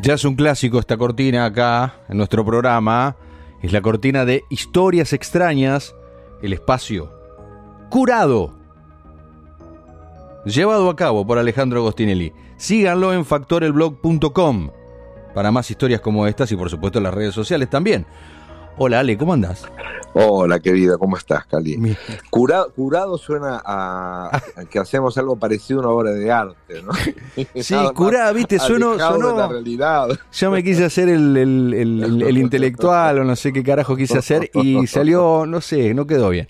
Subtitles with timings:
[0.00, 3.16] Ya es un clásico esta cortina acá en nuestro programa.
[3.62, 5.94] Es la cortina de Historias extrañas,
[6.40, 7.12] el espacio
[7.90, 8.54] curado.
[10.44, 12.32] Llevado a cabo por Alejandro Agostinelli.
[12.56, 14.70] Síganlo en factorelblog.com
[15.34, 18.06] para más historias como estas y por supuesto las redes sociales también.
[18.80, 19.66] Hola Ale, ¿cómo andás?
[20.14, 21.96] Hola querida, ¿cómo estás, Cali?
[22.30, 26.92] Curado, curado suena a, que hacemos algo parecido a una obra de arte, ¿no?
[27.62, 30.08] Sí, curada, viste, sueno, sonó, la realidad.
[30.32, 34.86] Yo me quise hacer el, el, intelectual o no sé qué carajo quise hacer y
[34.86, 36.48] salió, no sé, no quedó bien.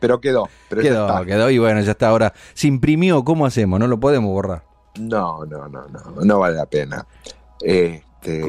[0.00, 2.08] Pero quedó, pero quedó, quedó y bueno, ya está.
[2.08, 3.80] Ahora, se imprimió, ¿cómo hacemos?
[3.80, 4.65] No lo podemos borrar.
[4.98, 7.06] No, no, no, no, no vale la pena.
[7.60, 8.40] Este,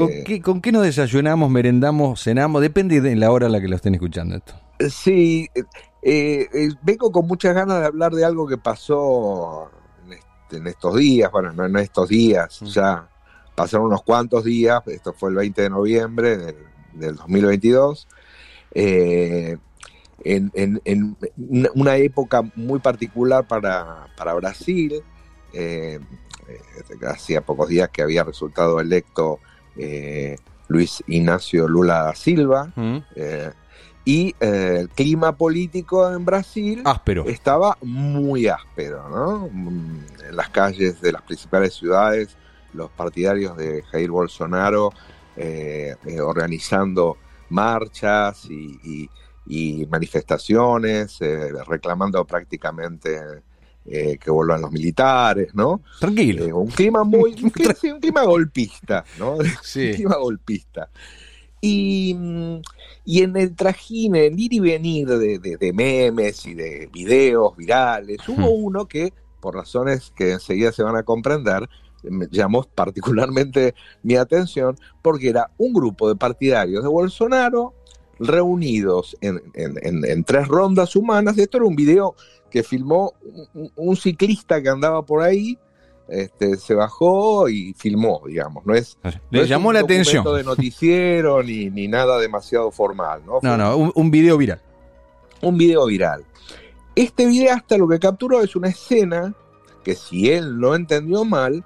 [0.41, 2.61] ¿Con, qué, nos desayunamos, merendamos, cenamos?
[2.61, 4.53] Depende de la hora a la que lo estén escuchando esto.
[4.89, 5.49] Sí,
[6.01, 9.69] eh, eh, vengo con muchas ganas de hablar de algo que pasó
[10.05, 12.65] en, este, estos días, bueno, no en estos días, mm.
[12.65, 13.09] ya
[13.55, 16.37] pasaron unos cuantos días, esto fue el 20 de noviembre
[16.93, 18.07] del, 2022,
[18.71, 19.57] eh,
[20.23, 21.17] en,
[21.73, 25.03] una época muy particular para, para Brasil,
[27.07, 29.39] hacía pocos días que había resultado electo
[29.77, 32.71] eh, Luis Ignacio Lula da Silva.
[32.75, 32.97] Mm.
[33.15, 33.51] Eh,
[34.03, 37.25] y eh, el clima político en Brasil áspero.
[37.25, 39.49] estaba muy áspero, ¿no?
[39.51, 42.37] Mm, en las calles de las principales ciudades,
[42.73, 44.91] los partidarios de Jair Bolsonaro
[46.19, 47.17] organizando
[47.49, 51.19] marchas y manifestaciones,
[51.67, 53.43] reclamando prácticamente
[53.89, 55.81] eh, que vuelvan los militares, ¿no?
[55.99, 56.45] Tranquilo.
[56.45, 59.37] Eh, un clima muy, un clima, golpista, ¿no?
[59.63, 59.89] Sí.
[59.89, 60.89] un clima golpista.
[61.61, 62.15] Y,
[63.05, 68.19] y, en el trajín, en el ir y venir de, memes y de videos virales,
[68.27, 71.67] hubo uno que, por razones que enseguida se van a comprender,
[72.03, 73.73] me llamó particularmente
[74.03, 77.73] mi atención porque era un grupo de partidarios de Bolsonaro
[78.19, 81.37] reunidos en, en tres rondas humanas.
[81.37, 82.15] Esto era un video
[82.49, 83.13] que filmó
[83.75, 85.57] un, ciclista que andaba por ahí,
[86.07, 88.65] este, se bajó y filmó, digamos.
[88.65, 88.97] No es,
[89.29, 90.23] Le llamó la atención.
[90.35, 93.39] de noticiero ni, ni nada demasiado formal, ¿no?
[93.41, 94.61] No, no, un, video viral.
[95.41, 96.25] Un video viral.
[96.95, 99.35] Este video hasta lo que capturó es una escena
[99.83, 101.63] que si él no entendió mal,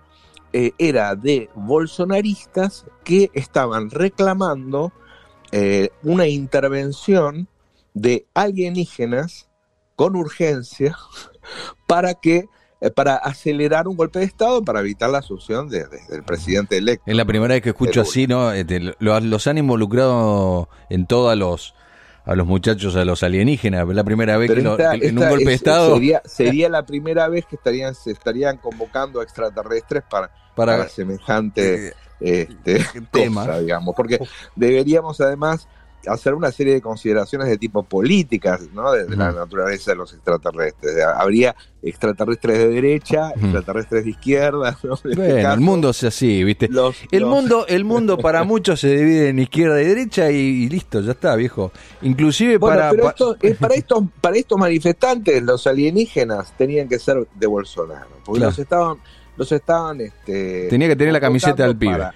[0.54, 4.92] eh, era de bolsonaristas que estaban reclamando
[5.52, 7.48] eh, una intervención
[7.94, 9.50] de alienígenas
[9.96, 10.96] con urgencia
[11.88, 12.46] para que
[12.80, 15.88] eh, para acelerar un golpe de Estado para evitar la asunción del
[16.26, 17.04] presidente electo.
[17.06, 18.52] Es la primera vez que escucho así, ¿no?
[18.52, 21.76] Este, los han involucrado en todos los
[22.26, 23.88] a los muchachos, a los alienígenas.
[23.88, 26.00] Es la primera vez que en un golpe de Estado.
[26.26, 31.94] Sería, la primera vez que estarían, se estarían convocando a extraterrestres para, para, semejante eh,
[32.22, 33.96] este, tema, digamos.
[33.96, 34.20] Porque
[34.56, 35.68] deberíamos además
[36.08, 38.92] hacer una serie de consideraciones de tipo políticas, ¿no?
[38.92, 40.96] De, la naturaleza de los extraterrestres.
[41.16, 44.78] Habría extraterrestres de derecha, extraterrestres de izquierda.
[44.84, 44.94] ¿no?
[44.94, 46.70] Este bueno, el mundo es así, ¿viste?
[47.12, 51.12] el mundo, el mundo para muchos se divide en izquierda y derecha y, listo, ya
[51.12, 51.72] está, viejo.
[52.02, 58.10] Inclusive para eh, para estos para estos manifestantes, los alienígenas tenían que ser de Bolsonaro,
[58.24, 58.98] porque los estaban
[59.42, 62.12] los estaban este tenía que tener la camiseta del pibe.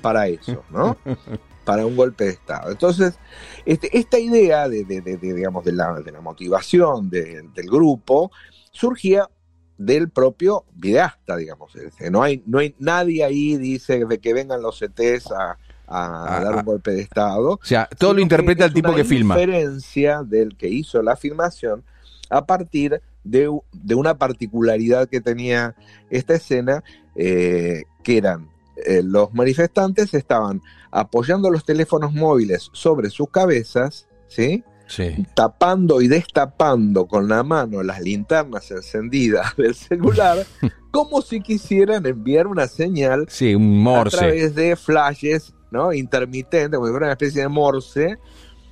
[0.00, 0.96] para eso, ¿no?
[1.64, 2.70] para un golpe de Estado.
[2.70, 3.18] Entonces,
[3.66, 4.84] este, esta idea de,
[5.20, 8.32] digamos, de, la, motivación del grupo
[8.72, 9.28] surgía
[9.76, 11.72] del propio videasta, digamos.
[12.10, 16.56] No hay, no hay nadie ahí dice de que vengan los CTs a, a, dar
[16.56, 17.52] un golpe de Estado.
[17.52, 19.36] O sea, todo lo interpreta el tipo que filma.
[19.36, 21.82] diferencia del que hizo la filmación
[22.30, 23.48] a partir de,
[23.94, 25.74] una particularidad que tenía
[26.10, 26.82] esta escena,
[27.14, 28.48] eh, que eran
[28.86, 34.64] eh, los manifestantes estaban apoyando los teléfonos móviles sobre sus cabezas, ¿sí?
[34.86, 35.24] Sí.
[35.36, 40.44] tapando y destapando con la mano las linternas encendidas del celular,
[40.90, 44.16] como si quisieran enviar una señal sí, un morse.
[44.16, 45.92] a través de flashes ¿no?
[45.92, 48.18] intermitentes, como si fuera una especie de morse.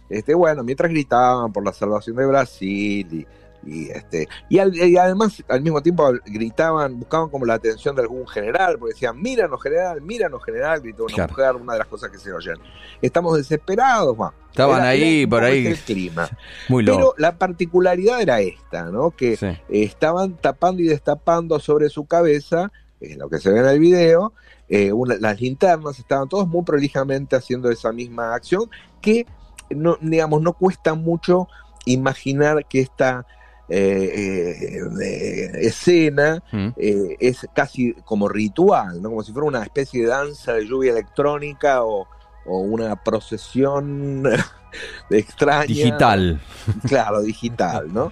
[0.09, 3.27] Este, bueno, mientras gritaban por la salvación de Brasil y
[3.65, 8.79] y este y, además al mismo tiempo gritaban buscaban como la atención de algún general
[8.79, 12.33] porque decían míranos general míranos general gritó una mujer una de las cosas que se
[12.33, 12.57] oyen.
[13.03, 14.17] Estamos desesperados
[14.51, 15.67] estaban ahí por ahí.
[15.67, 16.29] el clima.
[16.69, 19.39] Muy pero la particularidad era esta no que
[19.69, 22.71] estaban tapando y destapando sobre su cabeza
[23.01, 24.33] lo que se ve en el video,
[24.69, 28.69] las linternas estaban todos muy prolijamente haciendo esa misma acción
[29.01, 29.27] que
[29.71, 31.49] no, digamos, no cuesta mucho
[31.85, 33.27] imaginar que esta
[33.71, 36.69] eh, eh, escena mm.
[36.77, 39.11] eh, es casi como ritual, ¿no?
[39.11, 42.07] como si fuera una especie de danza de lluvia electrónica o,
[42.51, 44.23] una procesión
[45.11, 45.67] extraña.
[45.67, 46.41] Digital.
[46.87, 48.11] Claro, digital, ¿no?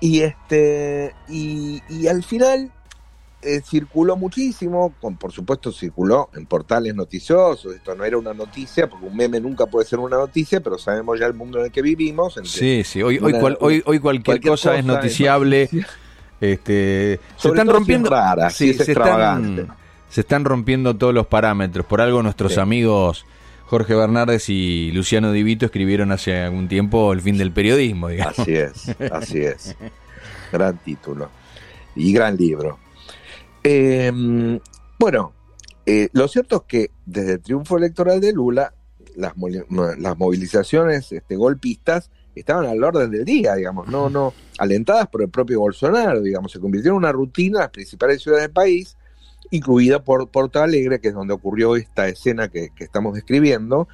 [0.00, 1.14] Y este.
[1.28, 2.72] Y, y al final
[3.44, 8.88] eh, circuló muchísimo, con, por supuesto circuló en portales noticiosos, esto no era una noticia,
[8.88, 11.72] porque un meme nunca puede ser una noticia, pero sabemos ya el mundo en el
[11.72, 12.40] que vivimos.
[12.44, 15.68] sí, sí, hoy, hoy, hoy, cualquier, cosa, es noticiable.
[16.40, 18.10] este, se están rompiendo...
[18.50, 19.76] sí, se, están,
[20.08, 21.86] se están rompiendo todos los parámetros.
[21.86, 23.26] Por algo nuestros amigos...
[23.66, 28.38] Jorge Bernardes y Luciano Divito escribieron hace algún tiempo El fin del periodismo, digamos.
[28.38, 29.74] Así es, así es.
[30.52, 31.30] gran título
[31.96, 32.78] y gran libro.
[33.66, 34.60] Em,
[34.98, 35.32] bueno,
[35.86, 38.74] eh, lo cierto es que desde el triunfo electoral de Lula,
[39.16, 39.32] las,
[39.98, 45.30] las movilizaciones este, golpistas estaban al orden del día, digamos, no, no, alentadas por el
[45.30, 48.98] propio Bolsonaro, digamos, se convirtió en una rutina en las principales ciudades del país,
[49.50, 53.88] incluida por Porto Alegre, que es donde ocurrió esta escena que, estamos describiendo.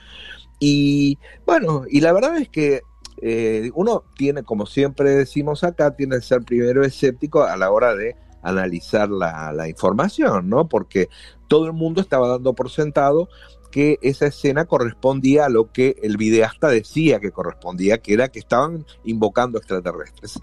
[0.58, 2.80] Y bueno, y la verdad es que
[3.22, 7.94] eh, uno tiene, como siempre decimos acá, tiene que ser primero escéptico a la hora
[7.94, 10.68] de analizar la, información, ¿no?
[10.68, 11.08] Porque
[11.48, 13.28] todo el mundo estaba dando por sentado
[13.70, 18.40] que esa escena correspondía a lo que el videasta decía que correspondía, que era que
[18.40, 20.40] estaban invocando extraterrestres.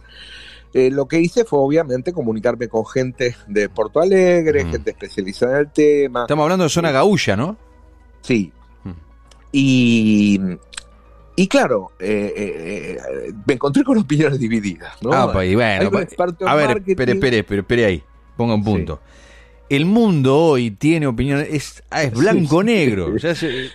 [0.74, 5.60] Eh, lo que hice fue obviamente comunicarme con gente de Porto Alegre, gente especializada en
[5.60, 6.22] el tema.
[6.22, 7.58] Estamos hablando de zona gaulla, ¿no?
[8.22, 8.52] Sí.
[9.52, 10.40] Y,
[11.40, 14.92] y claro, eh, eh, eh, me encontré con opiniones divididas.
[15.04, 15.14] ¿no?
[15.14, 16.08] Ah, pues, bueno, pues,
[16.44, 18.04] a ver, espere, espere, espere, ahí,
[18.36, 19.00] ponga un punto.
[19.70, 23.14] El mundo hoy tiene opiniones, es, ah, es blanco-negro.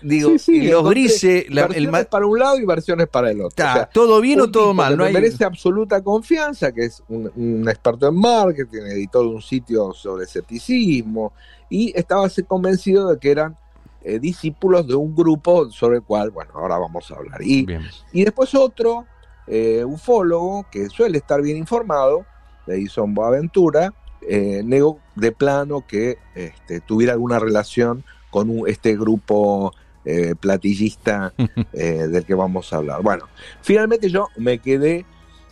[0.03, 1.47] digo, los grises.
[1.49, 3.65] versiones para un lado y versiones para el otro.
[3.95, 4.97] todo bien o todo mal.
[4.97, 10.25] No me merece absoluta confianza, que es un, experto en marketing, editó un sitio sobre
[10.25, 11.33] escepticismo,
[11.71, 13.57] y estaba convencido de que eran
[14.05, 17.43] eh, discípulos de un grupo sobre el cual, bueno, ahora vamos a hablar.
[17.43, 17.67] Y,
[18.13, 19.07] y después otro
[19.47, 22.25] eh, ufólogo que suele estar bien informado,
[22.67, 30.35] Edison Boaventura, eh, negó de plano que este, tuviera alguna relación con este grupo eh,
[30.39, 31.35] platillista
[31.73, 33.03] del que vamos a hablar.
[33.03, 33.29] Bueno,
[33.63, 35.05] finalmente yo me quedé,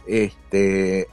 [0.06, 1.08] este,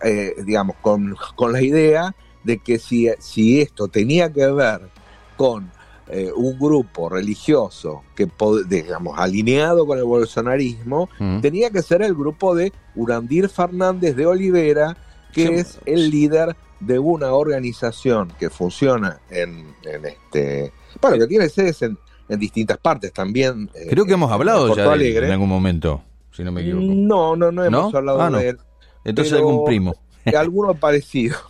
[0.45, 4.89] digamos, con, con, la idea de que si, si esto tenía que ver
[5.35, 5.71] con
[6.09, 8.29] eh, un grupo religioso que,
[8.67, 11.41] digamos, alineado con el bolsonarismo, mm.
[11.41, 14.95] tenía que ser el grupo de Urandir Fernández de Olivera,
[15.33, 20.71] que es el líder de una organización que funciona en, este.
[21.01, 21.97] Bueno, que tiene sedes en,
[22.39, 23.69] distintas partes también.
[23.73, 26.01] Eh, Creo que hemos hablado ya en algún momento,
[26.31, 26.85] si no me equivoco.
[26.85, 28.57] No, no, no hemos hablado ah, de él.
[29.03, 29.95] Entonces algún primo
[30.37, 31.37] alguno parecido.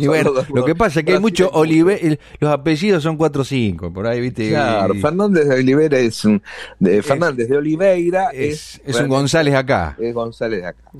[0.00, 3.44] Y bueno, lo que pasa es que hay mucho Oliver, los apellidos son 4 o
[3.44, 4.48] 5, por ahí, ¿viste?
[4.48, 6.42] Claro, Fernández de Oliveira es un,
[6.80, 9.96] de, Fernández de Oliveira es, es, un González acá.
[10.00, 10.90] Es González acá.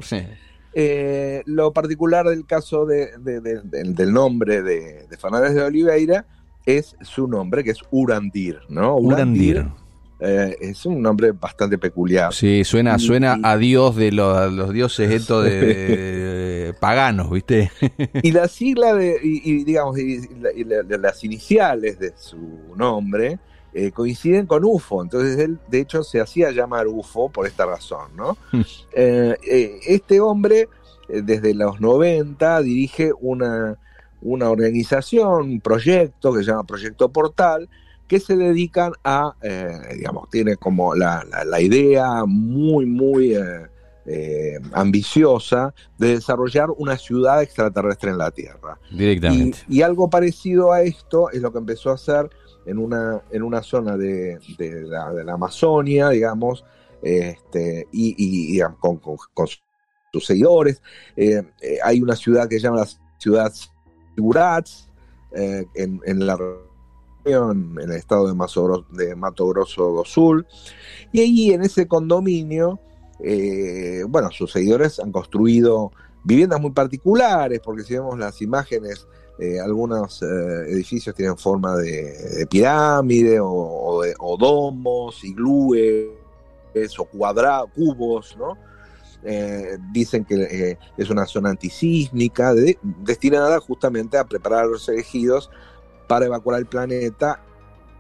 [0.74, 6.24] Eh, lo particular del caso de, del nombre de, Fernández de Oliveira
[6.64, 8.96] es su nombre, que es Urandir, ¿no?
[8.96, 9.66] Urandir.
[10.24, 12.32] Eh, es un nombre bastante peculiar.
[12.32, 17.72] Sí, suena, suena a Dios de los, dioses estos de, paganos, ¿viste?
[18.22, 19.96] y la sigla de, y, digamos,
[20.88, 22.38] las iniciales de su
[22.76, 23.40] nombre
[23.74, 28.14] eh, coinciden con UFO, entonces él de hecho se hacía llamar UFO por esta razón,
[28.14, 28.36] ¿no?
[28.52, 28.60] Hmm.
[28.92, 30.68] Eh, este hombre
[31.08, 33.76] desde los 90 dirige una,
[34.20, 37.68] una organización, un proyecto que se llama Proyecto Portal,
[38.12, 41.24] que se dedican a, eh, digamos, tiene como la,
[41.62, 43.68] idea muy, muy eh,
[44.04, 48.78] eh, ambiciosa de desarrollar una ciudad extraterrestre en la Tierra.
[48.90, 49.60] Directamente.
[49.66, 52.28] Y, algo parecido a esto es lo que empezó a hacer
[52.66, 56.66] en una, en una zona de, la, Amazonia, digamos,
[57.00, 59.00] este, y, con,
[60.12, 60.82] sus seguidores.
[61.82, 63.50] hay una ciudad que se llama la ciudad
[64.14, 64.90] Sigurats,
[65.32, 66.36] en, en la
[67.24, 70.46] en el estado de, Mato Grosso do Sul.
[71.12, 72.80] Y allí en ese condominio,
[73.20, 75.92] eh, bueno, sus seguidores han construido
[76.24, 79.06] viviendas muy particulares, porque si vemos las imágenes,
[79.38, 80.26] eh, algunos eh,
[80.68, 86.08] edificios tienen forma de, pirámide o, o, domos, iglúes
[86.98, 88.56] o cuadrados, cubos, ¿no?
[89.92, 92.52] dicen que es una zona antisísmica
[93.04, 95.48] destinada justamente a preparar a los elegidos
[96.06, 97.40] para evacuar el planeta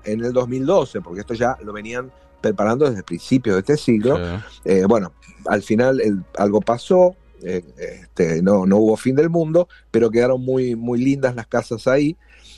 [0.04, 2.10] en el 2012, porque esto ya lo venían
[2.42, 4.18] preparando desde principios de este siglo.
[4.64, 5.12] Eh, bueno,
[5.46, 10.76] al final algo pasó, eh, este, no, no hubo fin del mundo, pero quedaron muy,
[10.76, 12.16] muy lindas las casas ahí.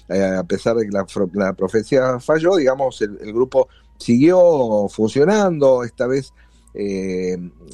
[0.09, 0.93] Eh, a pesar de que
[1.33, 6.33] la, profecía falló, digamos, el, grupo siguió funcionando, esta vez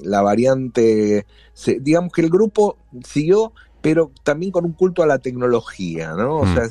[0.03, 1.25] la variante,
[1.81, 6.41] digamos que el grupo siguió, pero también con un culto a la tecnología, ¿no?
[6.41, 6.55] O mm.
[6.55, 6.69] sea,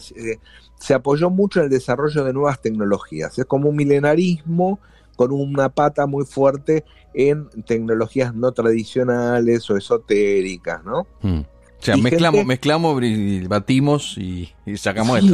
[0.80, 3.38] se apoyó mucho en el desarrollo de nuevas tecnologías.
[3.38, 4.80] Es como un milenarismo
[5.16, 11.06] con una pata muy fuerte en tecnologías no tradicionales o esotéricas, ¿no?
[11.22, 11.42] Hmm.
[11.42, 15.34] O sea, mezclamos, mezclamos y batimos y, sacamos esto.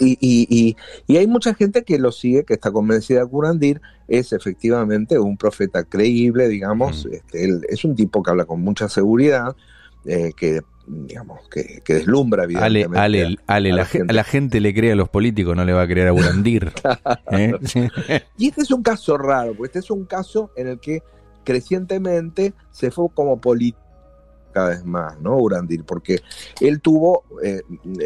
[0.00, 3.80] Y, y, y, hay mucha gente que lo sigue, que está convencida de que Curandir
[4.08, 7.04] es efectivamente un profeta creíble, digamos.
[7.04, 7.14] Hmm.
[7.14, 9.54] Este, él es un tipo que habla con mucha seguridad,
[10.04, 12.98] eh, que digamos, que, deslumbra evidentemente.
[12.98, 14.60] Ale, ale, la, la, gente.
[14.60, 16.72] le cree a los políticos, no le va a creer a Burandir.
[17.32, 17.52] ¿eh?
[18.36, 21.02] y este es un caso raro, porque este es un caso en el que
[21.44, 23.84] crecientemente se fue como político
[24.52, 25.36] cada vez más, ¿no?
[25.36, 26.22] Burandir, porque
[26.60, 27.62] él tuvo eh,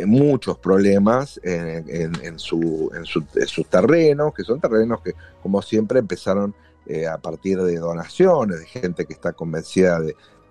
[0.06, 6.54] muchos problemas en, su, en, sus terrenos, que son terrenos que, como siempre, empezaron
[6.86, 10.00] eh, a partir de donaciones, de gente que está convencida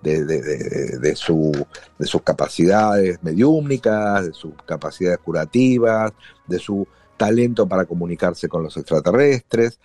[0.01, 1.51] de, de, su,
[1.97, 6.13] de sus capacidades mediúmnicas, de sus capacidades curativas,
[6.47, 6.87] de su
[7.17, 9.79] talento para comunicarse con los extraterrestres.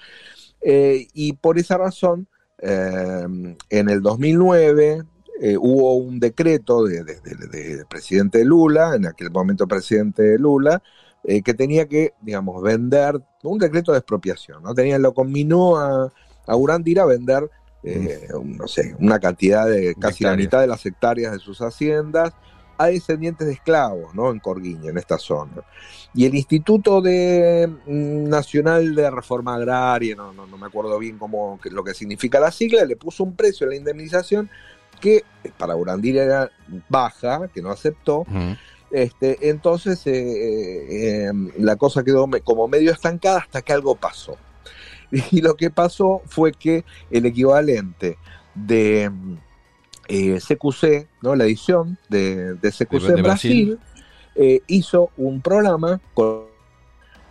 [0.61, 2.29] Eh, y por esa razón,
[2.59, 3.27] eh,
[3.71, 5.03] en el 2009
[5.41, 10.83] eh, hubo un decreto del de, presidente Lula, en aquel momento presidente Lula,
[11.25, 13.15] que tenía que, digamos, vender,
[13.45, 14.75] un decreto de expropiación, ¿no?
[14.75, 16.13] Tenía, lo combinó a,
[16.49, 17.49] a a vender
[17.83, 22.33] eh, no sé, una cantidad de casi la mitad de las hectáreas de sus haciendas
[22.79, 24.31] a descendientes de esclavos, ¿no?
[24.31, 25.63] En Corguiña, en esta zona.
[26.15, 31.59] Y el Instituto de, mm, Nacional de Reforma Agraria, no, no, me acuerdo bien cómo,
[31.71, 34.51] lo que significa la sigla, le puso un precio a la indemnización
[35.01, 35.25] que
[35.59, 36.51] para Urandir era
[36.89, 38.25] baja, que no aceptó.
[38.91, 44.37] este, entonces eh, eh, em, la cosa quedó como medio estancada hasta que algo pasó.
[45.31, 48.17] Y lo que pasó fue que el equivalente
[48.55, 49.11] de
[50.09, 51.37] eh, CQC, ¿no?
[51.37, 53.79] la edición de, CQC en Brasil,
[54.35, 56.01] eh, hizo un programa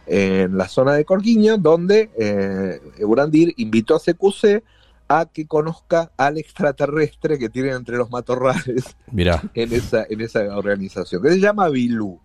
[0.05, 4.63] en la zona de Corquiña donde eh, Urandir invitó a CQC
[5.07, 8.95] a que conozca al extraterrestre que tienen entre los matorrales
[9.53, 12.19] En, esa, en esa organización, que se llama Bilú.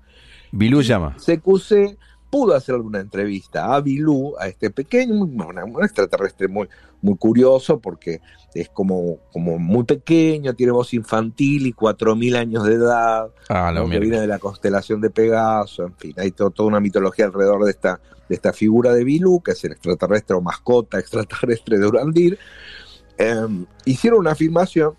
[0.53, 1.17] Bilú llama.
[1.17, 1.99] CQC
[2.31, 6.69] pudo hacer alguna entrevista a Bilú, a este pequeño, un extraterrestre muy,
[7.01, 8.21] muy curioso porque
[8.55, 13.99] es como, como muy pequeño, tiene voz infantil y 4.000 años de edad, ah, que
[13.99, 18.01] viene de la constelación de Pegaso, en fin, hay toda una mitología alrededor de esta,
[18.29, 22.39] de esta figura de Bilú, que es el extraterrestre o mascota extraterrestre de Urandir.
[23.19, 24.95] Em, hicieron una afirmación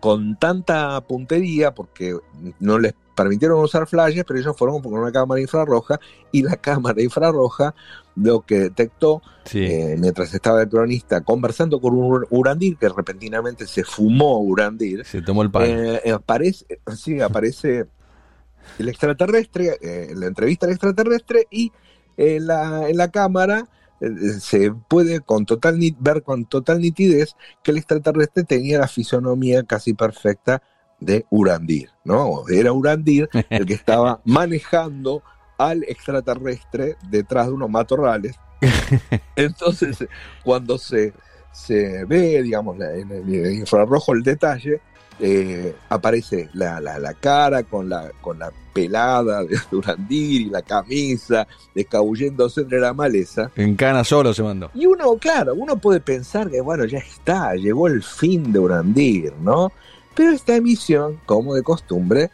[0.00, 2.16] con tanta puntería, porque
[2.60, 7.02] no les permitieron usar flashes, pero ellos fueron con una cámara infrarroja y la cámara
[7.02, 7.74] infrarroja
[8.14, 9.22] lo que detectó
[9.54, 15.04] eh, mientras estaba el cronista conversando con un Urandir que repentinamente se fumó Urandir.
[15.04, 15.64] Se tomó el pan.
[15.64, 17.86] Eh, eh, aparece, sí, aparece
[18.78, 19.78] el extraterrestre,
[20.14, 21.72] la entrevista al extraterrestre y
[22.16, 23.66] en la, en la cámara
[24.40, 29.94] se puede con total ver con total nitidez que el extraterrestre tenía la fisonomía casi
[29.94, 30.62] perfecta
[31.00, 32.44] de Urandir, ¿no?
[32.48, 35.22] Era Urandir el que estaba manejando
[35.58, 38.36] al extraterrestre detrás de unos matorrales.
[39.36, 40.04] Entonces,
[40.44, 41.12] cuando se,
[41.52, 44.80] se ve, digamos, en el infrarrojo el detalle,
[45.20, 51.46] eh, aparece la, la, cara con la, con la pelada de Urandir y la camisa,
[51.74, 53.50] escabulléndose entre la maleza.
[53.56, 54.70] En cana solo se mandó.
[54.74, 59.32] Y uno, claro, uno puede pensar que, bueno, ya está, llegó el fin de Urandir,
[59.40, 59.72] ¿no?
[60.14, 62.30] Pero esta emisión, como de costumbre,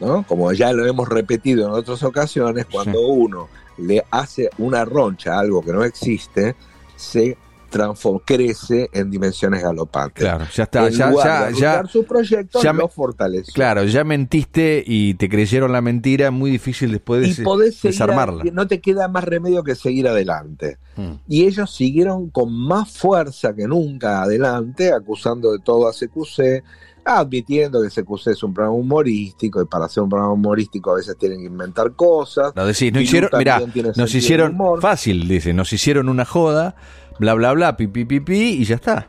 [0.00, 0.24] ¿no?
[0.26, 5.40] como ya lo hemos repetido en otras ocasiones, cuando uno le hace una roncha a
[5.40, 6.54] algo que no existe,
[6.96, 7.36] se
[8.24, 10.22] crece en dimensiones galopantes.
[10.22, 13.52] Claro, ya está, ya, ya, su proyecto lo fortalece.
[13.52, 18.44] Claro, ya mentiste y te creyeron la mentira, muy difícil después de desarmarla.
[18.52, 20.78] no te queda más remedio que seguir adelante.
[20.96, 21.14] Hmm.
[21.28, 26.62] Y ellos siguieron con más fuerza que nunca adelante, acusando de todo a CQC,
[27.04, 31.16] admitiendo que CQC es un programa humorístico y para hacer un programa humorístico a veces
[31.18, 32.54] tienen que inventar cosas.
[32.54, 33.62] No decís, no hicieron, mirá,
[33.96, 36.76] nos hicieron fácil, dice, nos hicieron una joda,
[37.20, 39.06] bla bla bla, pi pi pi, y ya está.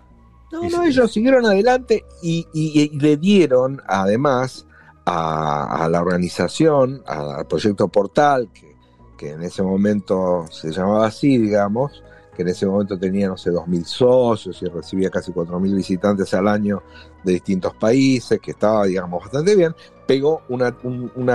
[0.51, 4.65] No, no, ellos siguieron adelante y, le dieron además
[5.05, 8.75] a, la organización, al proyecto Portal, que,
[9.17, 12.03] que en ese momento se llamaba así, digamos,
[12.35, 16.49] que en ese momento tenía, no sé, 2.000 socios y recibía casi 4.000 visitantes al
[16.49, 16.83] año
[17.23, 19.73] de distintos países, que estaba, digamos, bastante bien,
[20.05, 21.29] pegó una, un,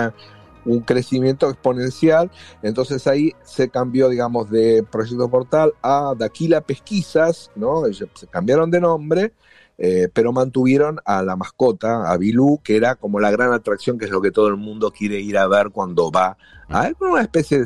[0.84, 2.30] crecimiento exponencial,
[2.62, 7.84] entonces ahí se cambió, digamos, de Proyecto Portal a Daquila Pesquisas, ¿no?
[7.92, 9.32] Se cambiaron de nombre,
[9.78, 14.06] eh, pero mantuvieron a la mascota, a Bilú, que era como la gran atracción, que
[14.06, 16.36] es lo que todo el mundo quiere ir a ver cuando va
[16.68, 17.64] a una especie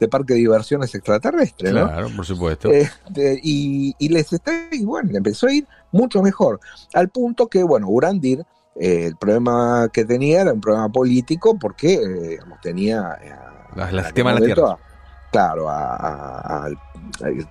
[0.00, 1.86] de, parque de diversiones extraterrestre, ¿no?
[1.86, 2.70] Claro, por supuesto.
[2.70, 6.60] Este, y, les está, y bueno, empezó a ir mucho mejor,
[6.94, 8.44] al punto que, bueno, Urandir,
[8.76, 13.18] eh, el problema que tenía era un problema político porque, eh, digamos, tenía...
[13.74, 14.78] Las, temas de la tierra.
[15.32, 16.68] claro, a,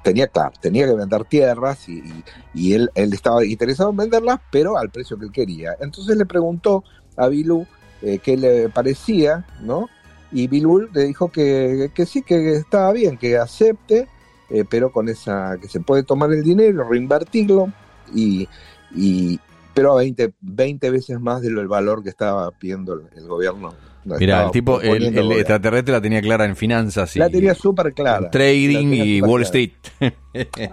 [0.03, 4.89] tenía, claro, tenía que vender tierras y, él, él, estaba interesado en venderlas, pero al
[4.89, 5.75] precio que él quería.
[5.81, 6.83] Entonces le preguntó
[7.17, 7.67] a Bilú
[8.01, 9.89] eh, qué le parecía, ¿no?
[10.31, 14.07] Y Bilú le dijo que, que, sí, que estaba bien, que acepte,
[14.49, 17.71] eh, pero con esa, que se puede tomar el dinero, reinvertirlo,
[18.13, 18.47] y,
[18.95, 19.39] y
[19.73, 23.73] pero a 20, 20 veces más del valor que estaba pidiendo el gobierno
[24.05, 27.15] Mira, el tipo, el, extraterrestre la tenía clara en finanzas.
[27.15, 28.29] Y, la tenía súper clara.
[28.29, 29.71] Trading y Wall Street.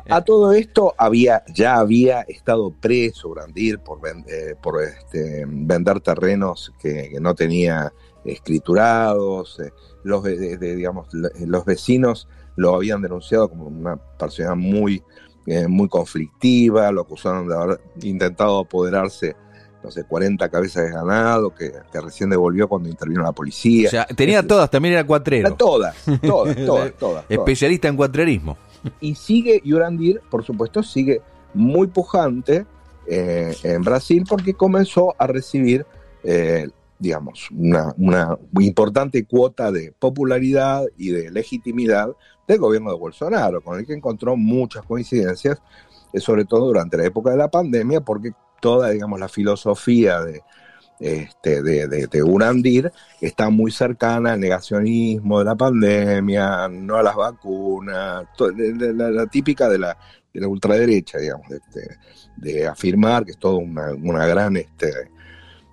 [0.09, 6.73] A todo esto había, ya había estado preso Brandir por, eh, por este, vender terrenos
[6.81, 7.93] que, no tenía
[8.25, 9.61] escriturados.
[9.61, 12.27] Eh, los, digamos, los vecinos
[12.57, 15.03] lo habían denunciado como una persona muy,
[15.47, 19.37] eh, muy conflictiva, lo acusaron de haber intentado apoderarse
[19.83, 23.89] no sé, 40 cabezas de ganado que, recién devolvió cuando intervino la policía.
[23.89, 25.55] O sea, tenía todas, también era cuatrero.
[25.55, 27.25] Todas, todas, todas, todas.
[27.29, 28.59] Especialista en cuatrerismo.
[29.01, 31.23] Y sigue, Yurandir, por supuesto, sigue
[31.55, 32.67] muy pujante
[33.07, 35.87] eh, en Brasil porque comenzó a recibir,
[36.25, 36.69] eh,
[36.99, 42.15] digamos, una, una importante cuota de popularidad y de legitimidad
[42.53, 45.61] del gobierno de Bolsonaro, con el que encontró muchas coincidencias,
[46.13, 50.43] eh, sobre todo durante la época de la pandemia, porque toda, digamos, la filosofía de,
[50.99, 57.17] este, de, de, Urandir está muy cercana al negacionismo de la pandemia, no a las
[57.17, 59.97] vacunas, la, típica de la,
[60.35, 61.47] de la ultraderecha, digamos,
[62.37, 64.93] de, afirmar que es todo una, una gran, este,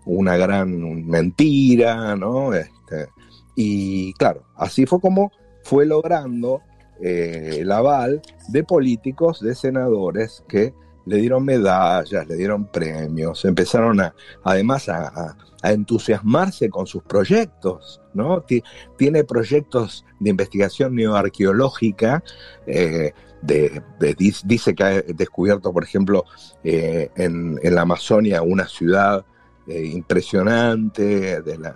[0.06, 2.54] una gran mentira, ¿no?
[2.54, 3.08] Este,
[3.56, 5.32] y claro, así fue como
[5.68, 6.62] fue logrando
[7.02, 10.74] eh, el aval de políticos, de senadores que
[11.06, 18.46] le dieron medallas, le dieron premios, empezaron a, además a, entusiasmarse con sus proyectos, ¿no?
[18.96, 22.24] tiene proyectos de investigación neoarqueológica,
[22.66, 23.12] eh,
[24.46, 26.24] dice que ha descubierto, por ejemplo,
[26.64, 29.26] eh, en, la Amazonia una ciudad
[29.68, 31.76] eh, impresionante de la,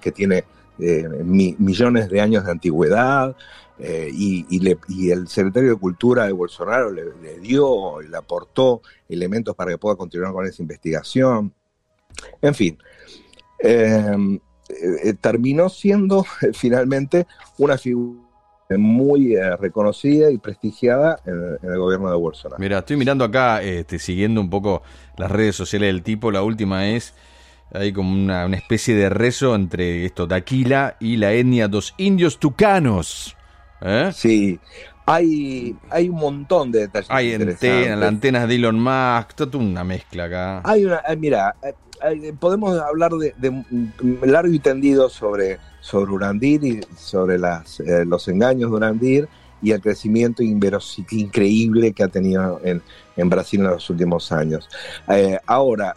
[0.00, 0.44] que tiene
[0.78, 3.36] millones de años de antigüedad,
[3.78, 4.70] eh, y,
[5.10, 9.96] el secretario de Cultura de Bolsonaro le, dio y le aportó elementos para que pueda
[9.96, 11.52] continuar con esa investigación.
[12.40, 12.78] En fin,
[13.58, 17.26] em, eh, terminó siendo finalmente
[17.58, 18.22] una figura
[18.78, 22.60] muy eh, reconocida y prestigiada en, el gobierno de Bolsonaro.
[22.60, 24.82] Mira, estoy mirando acá, este, siguiendo un poco
[25.16, 27.12] las redes sociales del tipo, la última es
[27.72, 32.38] hay como una, una especie de rezo entre esto, Daquila y la etnia dos indios
[32.38, 33.36] tucanos.
[33.80, 34.10] ¿Eh?
[34.14, 34.58] Sí,
[35.06, 37.10] hay, hay un montón de detalles.
[37.10, 40.62] Hay antenas, las antenas de Elon Musk, toda una mezcla acá.
[40.64, 43.34] Hay una, eh, mira, eh, podemos hablar de,
[44.22, 49.28] largo y tendido sobre, sobre Urandir y sobre las, los engaños de Urandir
[49.60, 52.82] y el crecimiento increíble que ha tenido en,
[53.16, 54.68] en, Brasil en los últimos años.
[55.46, 55.96] ahora,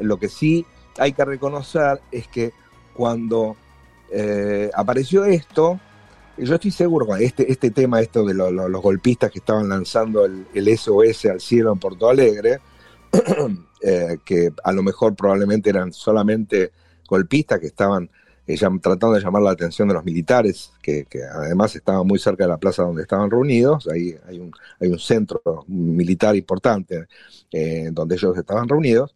[0.00, 0.66] lo que sí
[0.98, 2.52] hay que reconocer es que
[2.94, 3.56] cuando
[4.74, 5.80] apareció esto,
[6.36, 11.26] yo estoy seguro este, este tema, esto de los golpistas que estaban lanzando el, SOS
[11.26, 12.60] al cielo en Porto Alegre,
[13.82, 16.72] eh, que a lo mejor probablemente eran solamente
[17.06, 18.10] golpistas que estaban
[18.46, 22.50] eh, tratando de llamar la atención de los militares, que, además estaban muy cerca de
[22.50, 27.06] la plaza donde estaban reunidos, ahí hay un, hay un centro militar importante
[27.52, 29.14] eh, donde ellos estaban reunidos,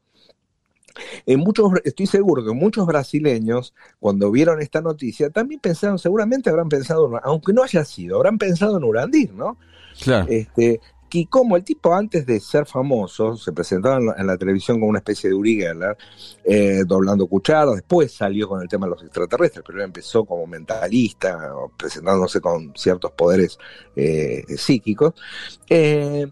[1.26, 6.68] en muchos, estoy seguro que muchos brasileños, cuando vieron esta noticia, también pensaron, seguramente habrán
[6.68, 9.58] pensado, aunque no haya sido, habrán pensado en Urandir, ¿no?
[10.00, 10.26] Claro.
[10.28, 10.80] Este,
[11.12, 14.98] y como el tipo antes de ser famoso se presentaba en la, televisión como una
[14.98, 15.96] especie de Uri Geller,
[16.44, 21.52] eh, doblando cucharas, después salió con el tema de los extraterrestres, pero empezó como mentalista,
[21.76, 23.58] presentándose con ciertos poderes
[23.96, 25.14] eh, psíquicos.
[25.68, 26.26] Eh,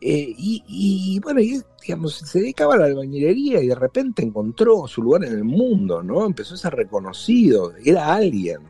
[0.00, 1.40] eh, y, bueno,
[2.08, 6.26] se dedicaba a la albañilería y de repente encontró su lugar en el mundo, ¿no?
[6.26, 8.60] Empezó a ser reconocido, era alguien.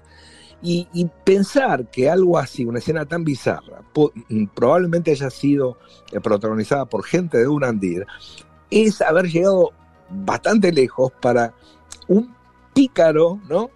[0.62, 0.86] Y,
[1.24, 3.82] pensar que algo así, una escena tan bizarra,
[4.28, 5.78] mm, probablemente haya sido
[6.12, 8.06] eh, protagonizada por gente de Unandir,
[8.70, 9.72] es haber llegado
[10.10, 11.54] bastante lejos para
[12.08, 12.34] un
[12.74, 13.70] pícaro, ¿no?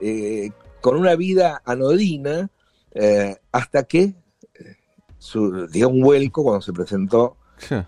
[0.00, 2.50] Eh, con una vida anodina,
[3.52, 4.14] hasta que
[5.70, 7.36] dio un vuelco cuando se presentó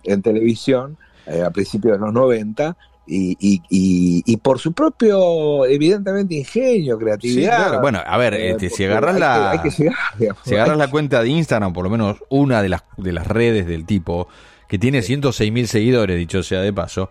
[0.02, 0.96] en televisión
[1.44, 2.76] a principios de los 90
[3.10, 7.80] y, por su propio, evidentemente, ingenio, creatividad.
[7.80, 9.62] Bueno, a ver, eh, este, si agarras la,
[10.44, 13.66] si agarras la cuenta de Instagram, por lo menos una de las, de las redes
[13.66, 14.28] del tipo,
[14.68, 17.10] que tiene 106 mil seguidores, dicho sea de paso,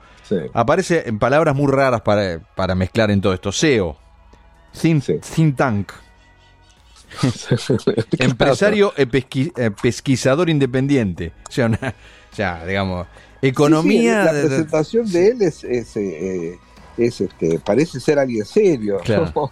[0.54, 3.52] aparece en palabras muy raras para, para mezclar en todo esto.
[3.52, 3.98] SEO,
[4.80, 5.92] think, tank,
[8.20, 11.34] empresario e eh, pesquisador independiente.
[11.48, 13.08] O sea, o sea digamos
[13.42, 14.24] Economía.
[14.26, 16.58] la presentación de él es, es, eh,
[16.98, 19.00] este, parece ser alguien serio.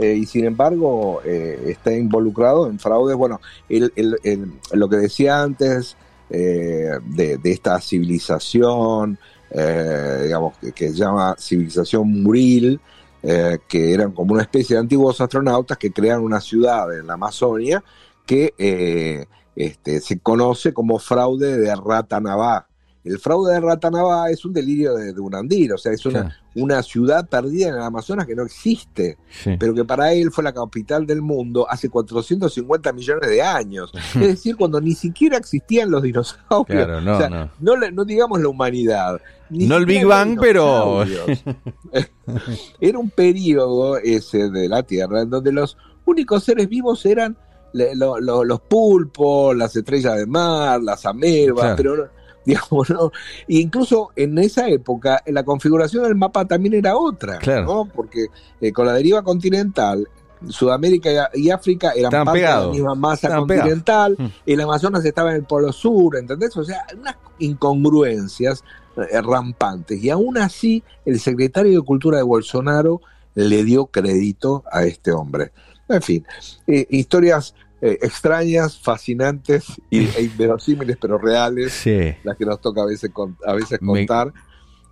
[0.00, 3.16] Eh, y sin embargo eh, está involucrado en fraudes.
[3.16, 5.96] Bueno, lo que decía antes
[6.30, 9.18] de, esta civilización,
[9.50, 12.78] digamos, que, que, se llama civilización Muril,
[13.22, 17.82] que eran como una especie de antiguos astronautas que crean una ciudad en la Amazonia
[18.24, 19.26] que
[19.56, 22.68] este, se conoce como fraude de Ratanabá
[23.04, 27.28] el fraude de Ratanabá es un delirio de, Unandir, o sea, es una, una ciudad
[27.28, 29.16] perdida en el Amazonas que no existe,
[29.58, 33.92] pero que para él fue la capital del mundo hace 450 millones de años.
[34.14, 37.02] es decir, cuando ni siquiera existían los dinosaurios.
[37.02, 37.50] no, o sea, no.
[37.60, 39.20] No, digamos la humanidad.
[39.50, 41.04] no el Big Bang, pero...
[42.80, 47.36] Era un periodo ese de la Tierra en donde los únicos seres vivos eran
[47.72, 52.08] los pulpos, las estrellas de mar, las amebas, pero
[52.48, 53.12] digamos, ¿no?
[53.46, 57.86] E incluso en esa época la configuración del mapa también era otra, ¿no?
[57.94, 58.26] Porque
[58.60, 60.08] eh, con la deriva continental,
[60.48, 64.26] Sudamérica y África eran parte de la misma masa continental, mm.
[64.46, 66.56] el Amazonas estaba en el polo sur, ¿entendés?
[66.56, 68.64] O sea, unas incongruencias
[68.96, 70.02] eh, rampantes.
[70.02, 73.00] Y aún así, el secretario de Cultura de Bolsonaro
[73.34, 75.52] le dio crédito a este hombre.
[75.88, 76.26] En fin,
[76.66, 81.86] eh, historias eh, extrañas, fascinantes y, e inverosímiles, pero reales,
[82.24, 83.10] las que nos toca a veces,
[83.46, 84.32] a veces contar.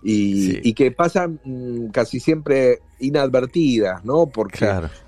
[0.03, 4.27] Y, que pasan mm, casi siempre inadvertidas, ¿no?
[4.27, 4.65] Porque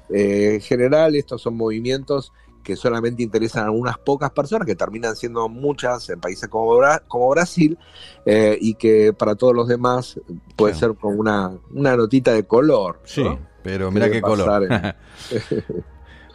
[0.10, 5.16] eh, en general estos son movimientos que solamente interesan a unas pocas personas, que terminan
[5.16, 7.78] siendo muchas en países como, como Brasil,
[8.26, 10.20] eh, y que para todos los demás
[10.56, 13.00] puede ser como una, una notita de color.
[13.06, 13.24] Sí,
[13.64, 14.68] pero mira qué color.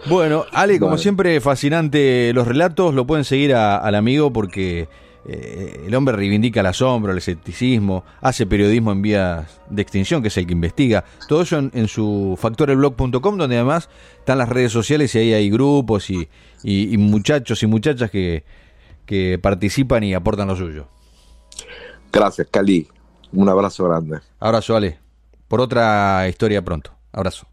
[0.06, 2.94] Bueno, Ale, como siempre, fascinante los relatos.
[2.94, 4.88] Lo pueden seguir al amigo porque
[5.26, 10.28] eh, el hombre reivindica el asombro, el escepticismo, hace periodismo en vías de extinción, que
[10.28, 11.04] es el que investiga.
[11.28, 16.10] Todo eso en, su factoreblog.com, donde además están las redes sociales y ahí hay grupos
[16.10, 16.28] y,
[16.98, 18.44] muchachos y muchachas que,
[19.06, 20.88] que participan y aportan lo suyo.
[22.12, 22.86] Gracias, Cali.
[23.32, 24.20] Un abrazo grande.
[24.38, 24.98] Abrazo, Ale.
[25.48, 26.92] Por otra historia pronto.
[27.12, 27.46] Abrazo.